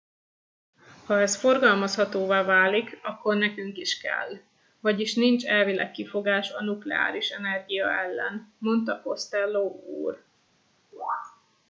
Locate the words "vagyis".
4.79-5.15